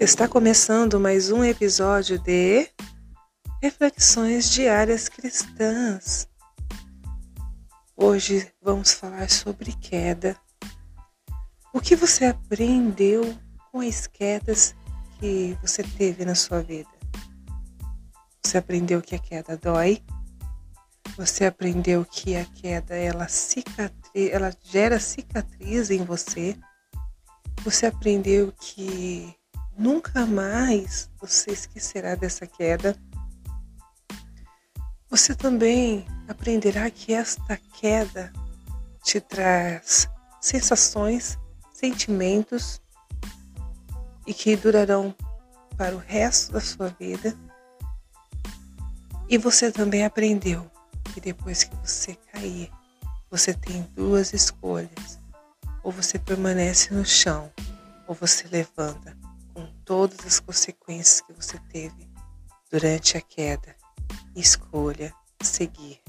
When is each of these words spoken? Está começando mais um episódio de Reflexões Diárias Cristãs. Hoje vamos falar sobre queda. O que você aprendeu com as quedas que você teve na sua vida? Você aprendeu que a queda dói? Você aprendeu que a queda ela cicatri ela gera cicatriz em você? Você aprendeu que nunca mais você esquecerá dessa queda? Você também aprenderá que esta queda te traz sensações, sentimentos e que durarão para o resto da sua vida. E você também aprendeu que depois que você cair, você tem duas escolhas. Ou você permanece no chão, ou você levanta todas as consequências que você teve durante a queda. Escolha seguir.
Está 0.00 0.26
começando 0.26 0.98
mais 0.98 1.30
um 1.30 1.44
episódio 1.44 2.18
de 2.18 2.66
Reflexões 3.62 4.50
Diárias 4.50 5.10
Cristãs. 5.10 6.26
Hoje 7.94 8.50
vamos 8.62 8.94
falar 8.94 9.28
sobre 9.28 9.74
queda. 9.74 10.34
O 11.70 11.82
que 11.82 11.94
você 11.94 12.24
aprendeu 12.24 13.36
com 13.70 13.80
as 13.80 14.06
quedas 14.06 14.74
que 15.18 15.54
você 15.60 15.82
teve 15.82 16.24
na 16.24 16.34
sua 16.34 16.62
vida? 16.62 16.88
Você 18.42 18.56
aprendeu 18.56 19.02
que 19.02 19.14
a 19.14 19.18
queda 19.18 19.54
dói? 19.54 20.02
Você 21.18 21.44
aprendeu 21.44 22.06
que 22.06 22.36
a 22.36 22.46
queda 22.46 22.94
ela 22.94 23.28
cicatri 23.28 24.30
ela 24.30 24.50
gera 24.64 24.98
cicatriz 24.98 25.90
em 25.90 26.02
você? 26.06 26.56
Você 27.62 27.84
aprendeu 27.84 28.50
que 28.58 29.38
nunca 29.80 30.26
mais 30.26 31.08
você 31.18 31.52
esquecerá 31.52 32.14
dessa 32.14 32.46
queda? 32.46 32.94
Você 35.08 35.34
também 35.34 36.06
aprenderá 36.28 36.90
que 36.90 37.14
esta 37.14 37.56
queda 37.56 38.30
te 39.02 39.20
traz 39.20 40.06
sensações, 40.40 41.38
sentimentos 41.72 42.80
e 44.26 44.34
que 44.34 44.54
durarão 44.54 45.14
para 45.78 45.96
o 45.96 45.98
resto 45.98 46.52
da 46.52 46.60
sua 46.60 46.88
vida. 46.90 47.34
E 49.30 49.38
você 49.38 49.72
também 49.72 50.04
aprendeu 50.04 50.70
que 51.14 51.20
depois 51.20 51.64
que 51.64 51.74
você 51.76 52.16
cair, 52.30 52.70
você 53.30 53.54
tem 53.54 53.82
duas 53.94 54.34
escolhas. 54.34 55.18
Ou 55.82 55.90
você 55.90 56.18
permanece 56.18 56.92
no 56.92 57.06
chão, 57.06 57.50
ou 58.06 58.14
você 58.14 58.46
levanta 58.48 59.19
todas 59.90 60.24
as 60.24 60.38
consequências 60.38 61.20
que 61.20 61.32
você 61.32 61.58
teve 61.68 62.08
durante 62.70 63.16
a 63.16 63.20
queda. 63.20 63.74
Escolha 64.36 65.12
seguir. 65.42 66.00